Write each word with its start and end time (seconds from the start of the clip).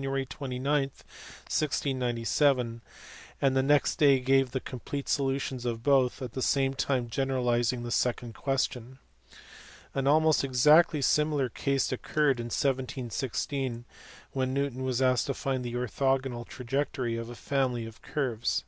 29, 0.00 0.56
1697, 0.62 2.80
and 3.42 3.54
the 3.54 3.62
next 3.62 3.96
day 3.96 4.18
gave 4.18 4.52
the 4.52 4.58
complete 4.58 5.10
solutions 5.10 5.66
of 5.66 5.82
both, 5.82 6.22
at 6.22 6.32
the 6.32 6.40
same 6.40 6.72
time 6.72 7.10
generalizing 7.10 7.82
the 7.82 7.90
second 7.90 8.32
question. 8.32 8.98
An 9.92 10.06
almost 10.06 10.42
exactly 10.42 11.02
similar 11.02 11.50
case 11.50 11.92
occurred 11.92 12.40
in 12.40 12.46
1716 12.46 13.84
when 14.32 14.54
Newton 14.54 14.84
was 14.84 15.02
asked 15.02 15.26
to 15.26 15.34
find 15.34 15.62
the 15.62 15.74
orthogonal 15.74 16.46
trajectory 16.48 17.18
of 17.18 17.28
a 17.28 17.34
family 17.34 17.84
of 17.84 18.00
curves. 18.00 18.64